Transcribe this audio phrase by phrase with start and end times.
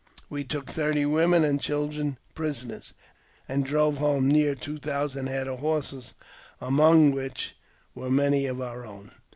[0.31, 2.93] We took thirty women and children prisoners,
[3.47, 6.15] and drove home near two thousand head of horses,
[6.59, 7.55] among which
[7.93, 9.11] were many of our own.